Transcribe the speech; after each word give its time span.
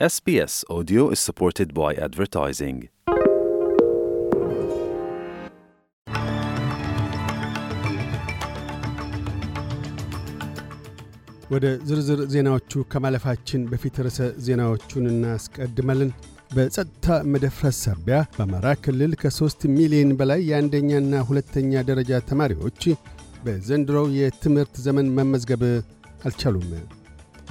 SBS 0.00 0.64
Audio 0.68 1.10
is 1.10 1.20
supported 1.20 1.72
by 1.72 1.94
advertising. 1.96 2.76
ወደ 11.50 11.66
ዝርዝር 11.88 12.20
ዜናዎቹ 12.32 12.82
ከማለፋችን 12.92 13.68
በፊት 13.70 14.00
ርዕሰ 14.06 14.18
ዜናዎቹን 14.46 15.06
እናስቀድማለን። 15.12 16.10
በጸጥታ 16.56 17.20
መደፍረስ 17.32 17.78
ሳቢያ 17.84 18.18
በአማራ 18.36 18.74
ክልል 18.84 19.14
ከሦስት 19.22 19.62
ሚሊዮን 19.76 20.12
በላይ 20.20 20.42
የአንደኛና 20.50 21.22
ሁለተኛ 21.30 21.84
ደረጃ 21.90 22.22
ተማሪዎች 22.30 22.82
በዘንድሮው 23.46 24.08
የትምህርት 24.18 24.76
ዘመን 24.86 25.14
መመዝገብ 25.18 25.64
አልቻሉም። 26.26 26.68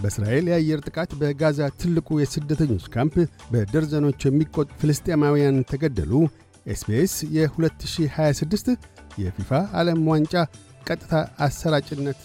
በእስራኤል 0.04 0.46
የአየር 0.50 0.80
ጥቃት 0.88 1.12
በጋዛ 1.20 1.68
ትልቁ 1.82 2.18
የስደተኞች 2.22 2.86
ካምፕ 2.94 3.16
በደርዘኖች 3.52 4.22
የሚቆጠሩ 4.28 4.68
ፍልስጤማውያን 4.80 5.58
ተገደሉ። 5.70 6.12
ኤስቢኤስ 6.66 7.14
የ2026 7.36 8.70
የፊፋ 9.22 9.50
ዓለም 9.80 10.02
ዋንጫ 10.12 10.34
ቀጥታ 10.88 11.14
አሰራጭነት 11.46 12.22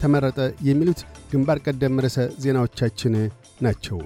ተመረጠ። 0.00 0.38
የሚሉት 0.68 1.00
ግንባር 1.32 1.58
ቀደም 1.66 2.00
ርዕሰ 2.04 2.18
ዜናዎቻችን 2.44 3.14
ናቸው። 3.62 3.98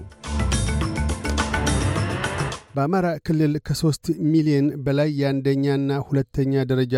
በአማራ 2.75 3.09
ክልል 3.27 3.55
ከሦስት 3.67 4.07
ሚሊዮን 4.33 4.67
በላይ 4.87 5.11
የአንደኛና 5.21 5.93
ሁለተኛ 6.09 6.65
ደረጃ 6.73 6.95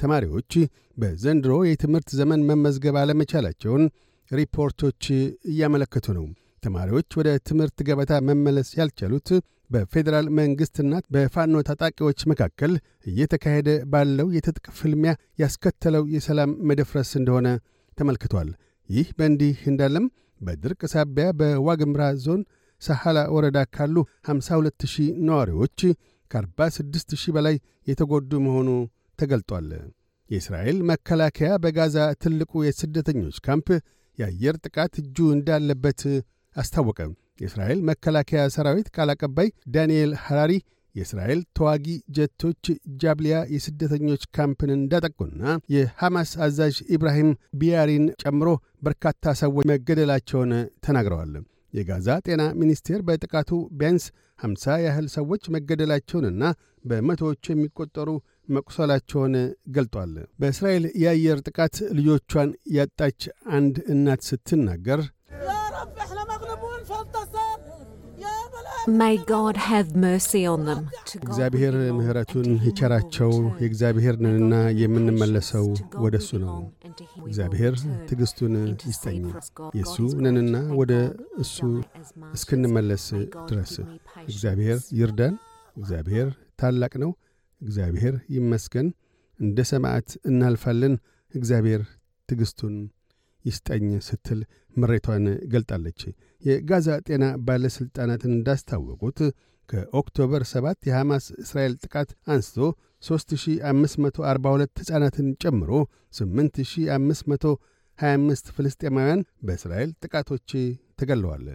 ተማሪዎች 0.00 0.52
በዘንድሮ 0.96 1.54
የትምህርት 1.66 2.10
ዘመን 2.18 2.40
መመዝገብ 2.48 2.96
አለመቻላቸውን 3.02 3.84
ሪፖርቶች 4.30 5.02
እያመለከቱ 5.50 6.06
ነው። 6.18 6.26
ተማሪዎች 6.62 7.08
ወደ 7.18 7.28
ትምህርት 7.48 7.78
ገበታ 7.88 8.12
መመለስ 8.28 8.68
ያልቻሉት 8.78 9.28
በፌዴራል 9.70 10.26
መንግሥትና 10.38 10.94
በፋኖ 11.14 11.62
ታጣቂዎች 11.68 12.20
መካከል 12.30 12.72
እየተካሄደ 13.06 13.70
ባለው 13.92 14.28
የትጥቅ 14.36 14.66
ፍልሚያ 14.78 15.12
ያስከተለው 15.42 16.04
የሰላም 16.14 16.50
መደፍረስ 16.68 17.10
እንደሆነ 17.20 17.48
ተመልክቷል። 17.98 18.50
ይህ 18.88 19.08
በእንዲህ 19.18 19.58
እንዳለም 19.70 20.06
በድርቅ 20.40 20.80
ሳቢያ 20.94 21.26
በዋግምራ 21.38 22.02
ዞን 22.24 22.40
ሳሐላ 22.82 23.18
ወረዳ 23.34 23.58
ካሉ 23.74 23.96
52 24.28 24.86
ሺህ 24.92 25.10
ነዋሪዎች 25.28 25.80
ከ46 26.30 27.14
ሺህ 27.22 27.32
በላይ 27.36 27.56
የተጎዱ 27.88 28.32
መሆኑ 28.46 28.68
ተገልጧል። 29.18 29.68
የእስራኤል 30.30 30.78
መከላከያ 30.90 31.50
በጋዛ 31.64 31.96
ትልቁ 32.22 32.62
የስደተኞች 32.66 33.36
ካምፕ 33.46 33.68
የአየር 34.18 34.56
ጥቃት 34.64 34.94
እጁ 35.02 35.16
እንዳለበት 35.36 36.02
አስታወቀ። 36.56 36.98
የእስራኤል 37.40 37.78
መከላከያ 37.88 38.42
ሰራዊት 38.54 38.88
ቃል 38.96 39.08
አቀባይ 39.14 39.48
ዳንኤል 39.74 40.12
ሐራሪ 40.24 40.52
የእስራኤል 40.94 41.40
ተዋጊ 41.56 41.86
ጀቶች 42.16 42.64
ጃብሊያ 43.02 43.36
የስደተኞች 43.54 44.22
ካምፕን 44.36 44.70
እንዳጠቁና 44.74 45.42
የሐማስ 45.74 46.32
አዛዥ 46.46 46.76
ኢብራሂም 46.96 47.30
ቢያሪን 47.60 48.04
ጨምሮ 48.22 48.50
በርካታ 48.86 49.34
ሰዎች 49.42 49.66
መገደላቸውን 49.72 50.52
ተናግረዋል። 50.86 51.32
የጋዛ 51.74 52.08
ጤና 52.26 52.42
ሚኒስቴር 52.60 53.00
በጥቃቱ 53.08 53.50
ቢያንስ 53.78 54.04
50 54.40 54.76
ያህል 54.84 55.06
ሰዎች 55.16 55.42
መገደላቸውንና 55.54 56.44
በመቶዎቹ 56.84 57.44
የሚቆጠሩ 57.52 58.08
መቁሰላቸውን 58.48 59.34
ገልጧል። 59.76 60.12
በእስራኤል 60.40 60.86
የአየር 61.02 61.38
ጥቃት 61.48 61.76
ልጆቿን 61.98 62.48
ያጣች 62.76 63.20
አንድ 63.52 63.76
እናት 63.88 64.22
ስትናገር. 64.28 65.02
እግዚአብሔር 71.20 71.74
ምሕረቱን 71.98 72.48
ይቸራቸው። 72.66 73.30
የእግዚአብሔር 73.62 74.16
ነንና 74.24 74.52
የምንመለሰው 74.80 75.66
ወደ 76.04 76.14
እሱ 76.22 76.30
ነው። 76.44 76.56
እግዚአብሔር 77.24 77.74
ትዕግሥቱን 78.08 78.54
ይስጠኝ። 78.84 79.24
የእሱ 79.78 79.96
ነንና 80.26 80.56
ወደ 80.80 80.92
እሱ 81.38 81.56
እስክንመለስ 82.34 83.06
ድረስ 83.50 83.74
እግዚአብሔር 84.26 84.80
ይርዳን። 85.00 85.36
እግዚአብሔር 85.76 86.28
ታላቅ 86.60 86.92
ነው። 86.96 87.12
እግዚአብሔር 87.64 88.14
ይመስገን። 88.34 88.88
እንደ 89.40 89.58
ሰማዕት 89.70 90.08
እናልፋለን። 90.30 90.94
እግዚአብሔር 91.34 91.82
ትዕግሥቱን 92.28 92.74
ይስጠኝ 93.44 93.86
ስትል 94.06 94.40
ምሬቷን 94.76 95.24
ገልጣለች። 95.52 96.00
የጋዛ 96.42 96.88
ጤና 97.08 97.24
ባለሥልጣናት 97.46 98.22
እንዳስታወቁት 98.30 99.18
ከኦክቶበር 99.68 100.42
7 100.50 100.88
የሐማስ 100.88 101.26
እስራኤል 101.42 101.74
ጥቃት 101.82 102.10
አንስቶ 102.28 102.56
3542 103.02 104.80
ሕፃናትን 104.82 105.28
ጨምሮ 105.42 105.70
8525 106.18 108.50
ፍልስጤማውያን 108.56 109.20
በእስራኤል 109.46 109.90
ጥቃቶች 110.02 110.48
ተገለዋል። 111.00 111.46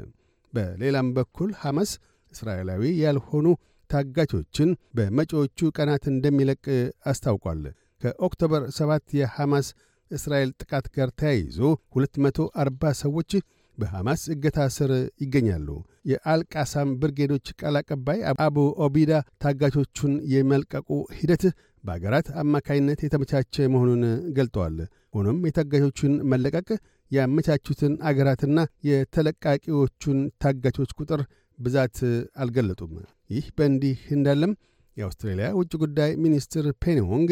በሌላም 0.54 1.08
በኩል 1.18 1.50
ሐማስ 1.62 1.92
እስራኤላዊ 2.34 2.82
ያልሆኑ 3.02 3.46
ታጋቾችን 3.90 4.70
በመጪዎቹ 4.98 5.70
ቀናት 5.78 6.04
እንደሚለቅ 6.14 6.64
አስታውቋል። 7.12 7.62
ከኦክቶበር 8.02 8.64
7 8.76 9.16
የሐማስ 9.20 9.70
እስራኤል 10.12 10.52
ጥቃት 10.62 10.86
ጋር 10.96 11.10
ተያይዞ 11.20 11.58
240 11.96 12.94
ሰዎች 13.02 13.32
በሐማስ 13.78 14.22
እገታ 14.34 14.60
ስር 14.76 14.92
ይገኛሉ። 15.24 15.68
የአልቃሳም 16.12 16.90
ብርጌዶች 17.02 17.48
ቃል 17.60 17.76
አቀባይ 17.80 18.20
አቡ 18.46 18.56
ኦቢዳ 18.86 19.12
ታጋቾቹን 19.44 20.14
የመልቀቁ 20.34 20.90
ሂደት 21.18 21.44
በአገራት 21.84 22.28
አማካይነት 22.42 23.00
የተመቻቸ 23.06 23.68
መሆኑን 23.74 24.02
ገልጠዋል። 24.38 24.78
ሆኖም 25.14 25.38
የታጋቾቹን 25.48 26.16
መለቀቅ 26.32 26.68
ያመቻቹትን 27.12 27.94
አገራትና 28.10 28.58
የተለቃቂዎቹን 28.90 30.20
ታጋቾች 30.44 30.92
ቁጥር 31.00 31.22
ብዛት 31.60 31.98
አልገለጡም። 32.42 32.94
ይህ 33.30 33.46
በእንዲህ 33.58 34.00
እንዳለም 34.16 34.52
የአውስትሬልያ 34.98 35.48
ውጭ 35.60 35.72
ጉዳይ 35.84 36.12
ሚኒስትር 36.24 36.66
ፔኒ 36.84 37.00
ዎንግ 37.10 37.32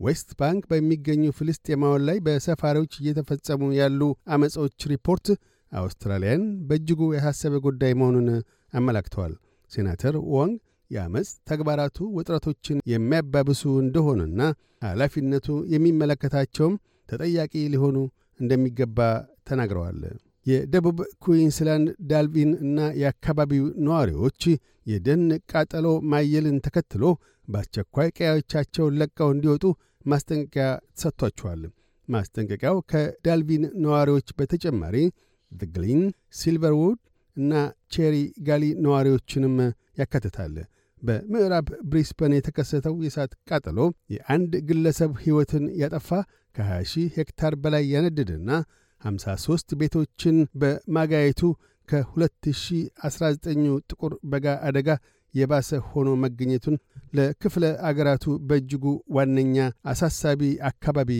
ዌስት 0.00 0.30
ባንክ 0.40 0.62
በሚገኙ 0.70 1.24
ፍልስጤማውያን 1.36 2.04
ላይ 2.08 2.18
በሰፋሪዎች 2.26 2.94
እየተፈጸሙ 3.00 3.68
ያሉ 3.78 4.00
አመጾች 4.34 4.86
ሪፖርት 4.92 5.28
አውስትራሊያን 5.72 6.42
በእጅጉ 6.68 7.00
ያሳሰበ 7.16 7.54
ጉዳይ 7.66 7.92
መሆኑን 8.00 8.28
አመላክተዋል። 8.72 9.32
ሴናተር 9.72 10.16
ዎንግ 10.34 10.56
የአመፅ 10.90 11.30
ተግባራቱ 11.50 11.98
ውጥረቶችን 12.18 12.82
የሚያባብሱ 12.92 13.62
እንደሆኑና 13.84 14.40
ኃላፊነቱ 14.86 15.46
የሚመለከታቸውም 15.72 16.74
ተጠያቂ 17.08 17.54
ሊሆኑ 17.72 17.96
እንደሚገባ 18.40 18.98
ተናግረዋል። 19.48 20.00
የደቡብ 20.46 20.98
ኩዊንስላንድ 21.24 21.88
ዳልቪን 22.10 22.50
እና 22.64 22.78
የአካባቢው 23.00 23.64
ነዋሪዎች 23.86 24.42
የደን 24.86 25.22
ቃጠሎ 25.52 25.86
ማየልን 26.12 26.58
ተከትሎ 26.66 27.04
በአስቸኳይ 27.48 28.08
ቀያዎቻቸውን 28.18 28.96
ለቀው 29.00 29.28
እንዲወጡ 29.34 29.64
ማስጠንቀቂያ 30.04 30.66
ተሰጥቷቸዋል። 30.92 31.62
ማስጠንቀቂያው 32.08 32.76
ከዳልቪን 32.90 33.64
ነዋሪዎች 33.84 34.28
በተጨማሪ 34.38 34.96
ግሊን፣ 35.70 36.02
ሲልቨርውድ 36.38 36.98
እና 37.36 37.52
ቼሪ 37.94 38.14
ጋሊ 38.46 38.64
ነዋሪዎችንም 38.84 39.56
ያካትታል። 40.00 40.54
በምዕራብ 41.02 41.66
ብሪስበን 41.88 42.32
የተከሰተው 42.36 42.94
የእሳት 43.04 43.32
ቃጠሎ 43.48 43.78
የአንድ 44.14 44.52
ግለሰብ 44.68 45.10
ሕይወትን 45.22 45.64
ያጠፋ 45.80 46.08
ከ20 46.54 46.86
ሺህ 46.92 47.08
ሄክታር 47.18 47.54
በላይ 47.62 47.84
ያነደደና 47.94 48.50
53 49.02 49.76
ቤቶችን 49.80 50.36
በማጋየቱ 50.60 51.42
ከ2019 51.88 53.58
ጥቁር 53.90 54.12
በጋ 54.30 54.46
አደጋ 54.68 54.88
የባሰ 55.34 55.78
ሆኖ 55.88 56.08
መገኘቱን 56.22 56.76
ለክፍለ 57.16 57.64
አገራቱ 57.88 58.24
በእጅጉ 58.48 58.84
ዋነኛ 59.16 59.56
አሳሳቢ 59.92 60.40
አካባቢ 60.70 61.10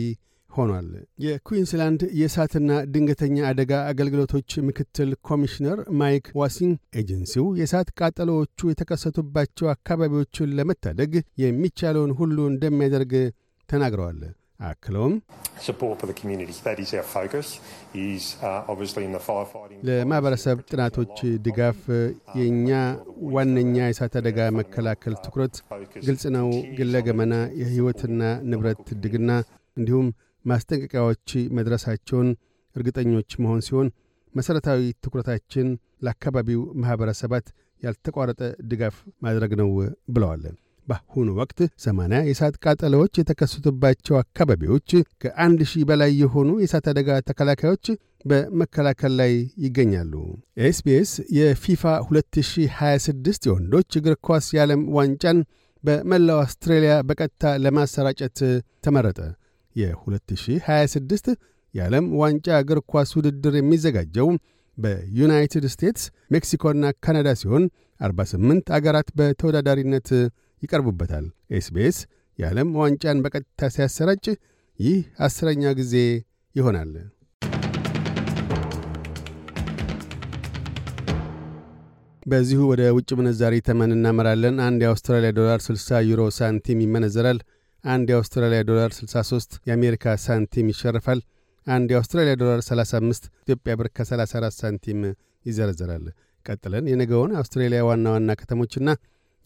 ሆኗል። 0.49 0.87
የኩዊንስላንድ 1.23 2.01
የእሳትና 2.19 2.71
ድንገተኛ 2.93 3.37
አደጋ 3.49 3.71
አገልግሎቶች 3.91 4.49
ምክትል 4.67 5.09
ኮሚሽነር 5.29 5.79
ማይክ 5.99 6.27
ዋሲን 6.39 6.71
ኤጀንሲው 7.01 7.47
የእሳት 7.59 7.89
ቃጠሎዎቹ 7.99 8.69
የተከሰቱባቸው 8.71 9.69
አካባቢዎቹን 9.75 10.55
ለመታደግ 10.59 11.13
የሚቻለውን 11.43 12.13
ሁሉ 12.19 12.37
እንደሚያደርግ 12.53 13.13
ተናግረዋል። 13.69 14.21
አክለውም 14.59 15.15
ለማኅበረሰብ 19.89 20.57
ጥናቶች 20.69 21.15
ድጋፍ 21.45 21.81
የእኛ 22.39 22.69
ዋነኛ 23.33 23.77
የእሳት 23.83 24.15
አደጋ 24.21 24.39
መከላከል 24.59 25.15
ትኩረት 25.25 25.55
ግልጽ 26.05 26.25
ነው። 26.37 26.47
ግለ 26.79 27.03
ገመና፣ 27.07 27.33
የሕይወትና 27.61 28.21
ንብረት 28.51 28.85
ድግና 29.03 29.29
እንዲሁም 29.77 30.09
ማስጠንቀቂያዎች 30.45 31.29
መድረሳቸውን 31.57 32.29
እርግጠኞች 32.75 33.31
መሆን 33.43 33.61
ሲሆን 33.67 33.87
መሠረታዊ 34.35 34.81
ትኩረታችን 35.03 35.67
ለአካባቢው 36.05 36.61
ማኅበረሰባት 36.81 37.47
ያልተቋረጠ 37.83 38.41
ድጋፍ 38.69 38.95
ማድረግ 39.21 39.51
ነው 39.61 39.69
ብለዋል። 40.09 40.43
በአሁኑ 40.87 41.29
ወቅት 41.39 41.59
ሰማንያ 41.83 42.19
የእሳት 42.25 42.55
ቃጠሎዎች 42.63 43.13
የተከሰቱባቸው 43.19 44.15
አካባቢዎች 44.21 44.89
ከአንድ 45.23 45.61
ሺህ 45.71 45.83
በላይ 45.89 46.11
የሆኑ 46.21 46.49
የእሳት 46.61 46.85
አደጋ 46.91 47.17
ተከላካዮች 47.29 47.85
በመከላከል 48.25 49.13
ላይ 49.19 49.33
ይገኛሉ። 49.65 50.13
ኤስቢኤስ 50.67 51.11
የፊፋ 51.37 51.83
2026 52.07 53.49
የወንዶች 53.49 53.97
እግር 53.99 54.15
ኳስ 54.27 54.47
የዓለም 54.55 54.83
ዋንጫን 54.97 55.39
በመላው 55.83 56.39
አውስትራሊያ 56.43 56.93
በቀጥታ 57.09 57.53
ለማሰራጨት 57.63 58.39
ተመረጠ። 58.85 59.19
የ2026 59.75 61.27
የዓለም 61.73 62.05
ዋንጫ 62.21 62.47
እግር 62.61 62.79
ኳስ 62.91 63.09
ውድድር 63.17 63.55
የሚዘጋጀው 63.57 64.29
በዩናይትድ 64.77 65.65
ስቴትስ፣ 65.73 66.03
ሜክሲኮና 66.33 66.85
ካናዳ 67.03 67.29
ሲሆን 67.41 67.63
48 67.99 68.73
አገራት 68.77 69.07
በተወዳዳሪነት 69.19 70.09
ይቀርቡበታል። 70.61 71.25
ኤስቢኤስ 71.57 71.99
የዓለም 72.39 72.71
ዋንጫን 72.79 73.21
በቀጥታ 73.25 73.69
ሲያሰራጭ 73.75 74.25
ይህ 74.79 74.97
አስረኛ 75.25 75.63
ጊዜ 75.79 75.93
ይሆናል። 76.55 76.91
በዚሁ 82.25 82.61
ወደ 82.69 82.83
ውጭ 82.95 83.09
ምንዛሪ 83.19 83.55
ተመን 83.67 83.91
እናመራለን። 83.95 84.55
አንድ 84.65 84.79
የአውስትራሊያ 84.83 85.31
ዶላር 85.37 85.59
60 85.65 85.99
ዩሮ 86.07 86.21
ሳንቲም 86.37 86.79
ይመነዘራል። 86.85 87.39
አንድ 87.83 88.07
የአውስትራሊያ 88.11 88.61
ዶላር 88.69 88.91
63 88.97 89.59
የአሜሪካ 89.67 90.15
ሳንቲም 90.25 90.71
ይሸርፋል። 90.73 91.19
አንድ 91.67 91.87
የአውስትራሊያ 91.93 92.33
ዶላር 92.41 92.59
35 92.67 93.29
ኢትዮጵያ 93.43 93.73
ብር 93.79 93.87
ከ34 93.95 94.57
ሳንቲም 94.61 94.99
ይዘረዘራል። 95.45 96.05
ቀጥለን 96.45 96.85
የነገውን 96.91 97.31
አውስትሬሊያ 97.39 97.79
ዋና 97.87 98.07
ዋና 98.15 98.31
ከተሞችና 98.39 98.89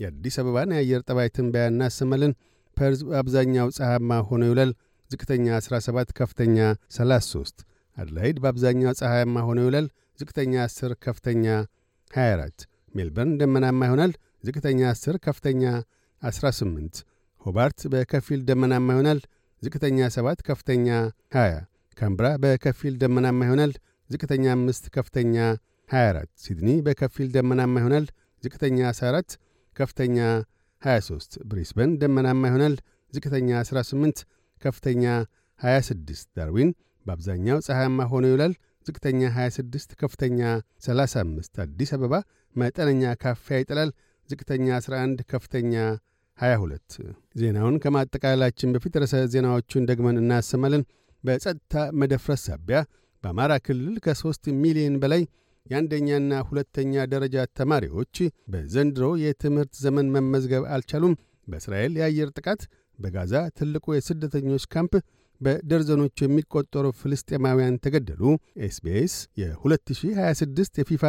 የአዲስ 0.01 0.36
አበባን 0.42 0.71
የአየር 0.75 1.01
ጠባይ 1.07 1.30
ትንበያ 1.36 1.65
እናሰማለን። 1.71 2.33
ፐርዝ 2.77 3.00
በአብዛኛው 3.07 3.68
ፀሐያማ 3.77 4.12
ሆኖ 4.30 4.42
ይውላል። 4.48 4.71
ዝቅተኛ 5.09 5.48
17፣ 5.59 6.12
ከፍተኛ 6.19 6.57
33። 6.95 7.65
አድላይድ 7.98 8.38
በአብዛኛው 8.44 8.94
ፀሐያማ 9.01 9.38
ሆኖ 9.48 9.59
ይውላል። 9.63 9.88
ዝቅተኛ 10.19 10.53
10፣ 10.68 10.95
ከፍተኛ 11.06 11.45
24። 12.12 12.65
ሜልበርን 12.95 13.33
ደመናማ 13.42 13.81
ይሆናል። 13.89 14.13
ዝቅተኛ 14.44 14.81
10፣ 14.94 15.18
ከፍተኛ 15.25 15.63
18። 16.21 17.03
ሆባርት 17.45 17.80
በከፊል 17.94 18.42
ደመናማ 18.50 18.88
ይሆናል። 18.95 19.19
ዝቅተኛ 19.62 20.00
7፣ 20.18 20.42
ከፍተኛ 20.50 20.88
20። 21.36 21.59
ካንብራ 21.98 22.27
በከፊል 22.44 22.94
ደመናማ 23.01 23.39
ይሆናል። 23.48 23.74
ዝቅተኛ 24.09 24.45
5፣ 24.57 24.89
ከፍተኛ 24.95 25.36
24። 25.89 26.30
ሲድኒ 26.44 26.69
በከፊል 26.86 27.30
ደመናማ 27.36 27.75
ይሆናል። 27.81 28.06
ዝቅተኛ 28.44 28.80
14 28.92 29.31
ከፍተኛ 29.75 30.18
23። 30.81 31.38
ብሪስበን 31.50 31.91
ደመናማ 32.01 32.44
ይሆናል። 32.50 32.75
ዝቅተኛ 33.13 33.50
18፣ 33.63 34.19
ከፍተኛ 34.62 35.03
26። 35.59 36.27
ዳርዊን 36.38 36.69
በአብዛኛው 37.06 37.57
ፀሐያማ 37.68 38.00
ሆኖ 38.12 38.25
ይውላል። 38.29 38.53
ዝቅተኛ 38.85 39.21
26፣ 39.35 39.95
ከፍተኛ 40.01 40.39
35። 40.85 41.59
አዲስ 41.63 41.91
አበባ 41.97 42.13
መጠነኛ 42.56 43.03
ካፊያ 43.23 43.57
ይጥላል። 43.62 43.89
ዝቅተኛ 44.29 44.68
11፣ 44.79 45.21
ከፍተኛ 45.31 45.74
22። 46.39 46.97
ዜናውን 47.35 47.75
ከማጠቃላችን 47.83 48.74
በፊት 48.75 48.94
ርዕሰ 49.01 49.15
ዜናዎቹን 49.33 49.88
ደግመን 49.89 50.19
እናሰማለን። 50.21 50.83
በጸጥታ 51.24 51.74
መደፍረስ 52.00 52.41
ሳቢያ 52.47 52.77
በአማራ 53.24 53.53
ክልል 53.65 53.95
ከሦስት 54.06 54.45
ሚሊዮን 54.62 54.95
በላይ 55.01 55.24
የአንደኛና 55.66 56.42
ሁለተኛ 56.48 57.04
ደረጃ 57.12 57.46
ተማሪዎች 57.60 58.16
በዘንድሮው 58.53 59.07
የትምህርት 59.24 59.74
ዘመን 59.84 60.12
መመዝገብ 60.16 60.63
አልቻሉም። 60.75 61.18
በእስራኤል 61.48 61.94
የአየር 62.00 62.30
ጥቃት 62.38 62.62
በጋዛ 63.00 63.34
ትልቁ 63.58 63.86
የስደተኞች 63.96 64.63
ካምፕ 64.74 64.94
በደርዘኖች 65.42 66.18
የሚቆጠሩ 66.24 66.88
ፍልስጤማውያን 67.00 67.80
ተገደሉ። 67.86 68.22
ኤስቢኤስ 68.68 69.13
የ2026 69.42 70.81
የፊፋ 70.81 71.04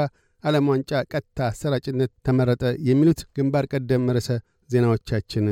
ዓለም 0.44 0.68
ዋንጫ 0.72 0.92
ቀጥታ 1.12 1.40
አሰራጭነት 1.50 2.12
ተመረጠ። 2.26 2.62
የሚሉት 2.88 3.20
ግንባር 3.36 3.66
ቀደም 3.72 4.06
ርዕሰ 4.16 4.30
ዜናዎቻችን 4.70 5.46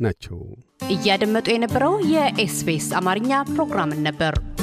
ናቸው። 0.00 0.38
እያደመጡ 0.94 1.46
የነበረው 1.52 1.94
የኤስቢኤስ 2.12 2.88
አማርኛ 3.00 3.32
ፕሮግራምን 3.52 4.02
ነበር። 4.08 4.34